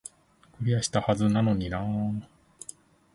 [0.57, 2.23] クリアしたはずなのになー